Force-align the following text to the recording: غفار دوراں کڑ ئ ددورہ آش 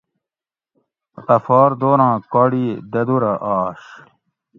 غفار 1.25 1.69
دوراں 1.79 2.15
کڑ 2.31 2.49
ئ 2.61 2.65
ددورہ 2.91 3.33
آش 3.55 3.83